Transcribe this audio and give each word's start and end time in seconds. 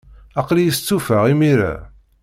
Aql-iyi 0.39 0.71
stufaɣ 0.77 1.23
imir-a. 1.33 1.73